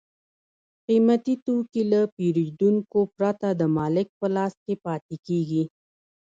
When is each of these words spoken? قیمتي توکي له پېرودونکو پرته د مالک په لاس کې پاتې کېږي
قیمتي 0.87 1.35
توکي 1.45 1.83
له 1.91 2.01
پېرودونکو 2.15 2.99
پرته 3.15 3.47
د 3.53 3.61
مالک 3.77 4.07
په 4.19 4.27
لاس 4.35 4.53
کې 4.65 4.75
پاتې 4.85 5.15
کېږي 5.27 5.63